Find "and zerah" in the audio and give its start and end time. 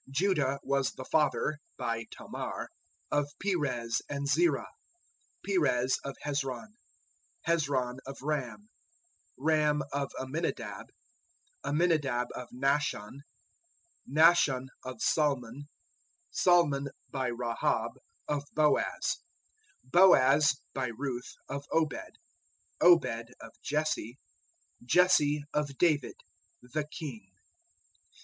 4.09-4.71